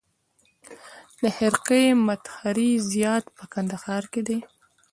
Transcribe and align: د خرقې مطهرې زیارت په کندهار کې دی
د 1.21 1.21
خرقې 1.37 1.83
مطهرې 2.07 2.71
زیارت 2.91 3.25
په 3.37 3.43
کندهار 3.53 4.03
کې 4.13 4.21
دی 4.27 4.39